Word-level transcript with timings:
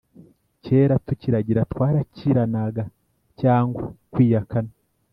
Kera 0.63 0.95
tukiragira 1.05 1.61
twarakiranaga 1.71 2.83
cyangwa 3.39 3.83
kwiyakana 4.11 4.71